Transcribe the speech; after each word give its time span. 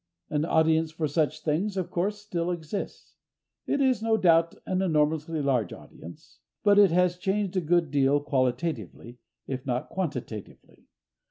An 0.31 0.45
audience 0.45 0.91
for 0.91 1.07
such 1.07 1.43
things, 1.43 1.77
of 1.77 1.91
course, 1.91 2.17
still 2.17 2.49
exists. 2.49 3.13
It 3.67 3.79
is, 3.81 4.01
no 4.01 4.17
doubt, 4.17 4.55
an 4.65 4.81
enormously 4.81 5.43
large 5.43 5.71
audience. 5.73 6.39
But 6.63 6.79
it 6.79 6.89
has 6.89 7.17
changed 7.19 7.55
a 7.55 7.61
good 7.61 7.91
deal 7.91 8.19
qualitatively, 8.19 9.19
if 9.45 9.63
not 9.63 9.89
quantitatively. 9.89 10.87